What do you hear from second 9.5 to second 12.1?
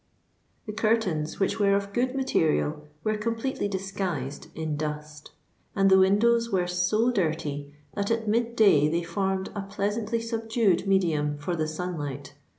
a pleasantly subdued medium for the sun